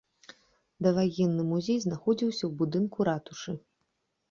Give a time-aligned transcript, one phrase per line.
[0.87, 3.51] Даваенны музей знаходзіўся ў будынку ратушы.